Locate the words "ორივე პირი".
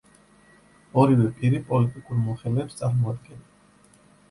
1.01-1.61